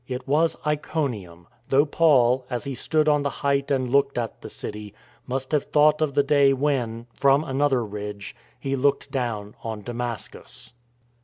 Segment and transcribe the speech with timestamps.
[0.07, 4.49] It was Iconium, though Paul, as he stood on the height and looked at the
[4.49, 4.95] city,
[5.27, 10.73] must have thought of the day when— from another ridge— he looked down on Damascus.